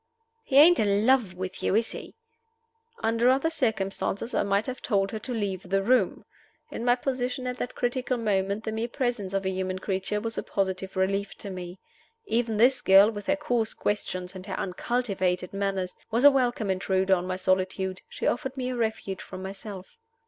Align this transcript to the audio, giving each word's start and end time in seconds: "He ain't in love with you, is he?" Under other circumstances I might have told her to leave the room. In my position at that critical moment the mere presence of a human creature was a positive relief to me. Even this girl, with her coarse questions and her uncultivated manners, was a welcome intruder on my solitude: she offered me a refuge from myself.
"He 0.43 0.55
ain't 0.57 0.79
in 0.79 1.05
love 1.05 1.35
with 1.35 1.61
you, 1.61 1.75
is 1.75 1.91
he?" 1.91 2.15
Under 3.03 3.29
other 3.29 3.51
circumstances 3.51 4.33
I 4.33 4.41
might 4.41 4.65
have 4.65 4.81
told 4.81 5.11
her 5.11 5.19
to 5.19 5.31
leave 5.31 5.61
the 5.69 5.83
room. 5.83 6.25
In 6.71 6.83
my 6.83 6.95
position 6.95 7.45
at 7.45 7.57
that 7.57 7.75
critical 7.75 8.17
moment 8.17 8.63
the 8.63 8.71
mere 8.71 8.87
presence 8.87 9.31
of 9.35 9.45
a 9.45 9.51
human 9.51 9.77
creature 9.77 10.19
was 10.19 10.39
a 10.39 10.41
positive 10.41 10.95
relief 10.95 11.35
to 11.35 11.51
me. 11.51 11.77
Even 12.25 12.57
this 12.57 12.81
girl, 12.81 13.11
with 13.11 13.27
her 13.27 13.35
coarse 13.35 13.75
questions 13.75 14.33
and 14.33 14.47
her 14.47 14.59
uncultivated 14.59 15.53
manners, 15.53 15.95
was 16.09 16.25
a 16.25 16.31
welcome 16.31 16.71
intruder 16.71 17.13
on 17.13 17.27
my 17.27 17.35
solitude: 17.35 18.01
she 18.09 18.25
offered 18.25 18.57
me 18.57 18.71
a 18.71 18.75
refuge 18.75 19.21
from 19.21 19.43
myself. 19.43 19.99